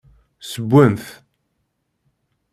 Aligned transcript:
Ssewwen-t. 0.43 1.07